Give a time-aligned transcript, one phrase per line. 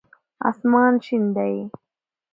[0.49, 1.55] آسمان شين دی.